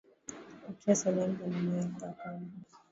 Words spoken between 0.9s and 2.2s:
salamu za mama yako wa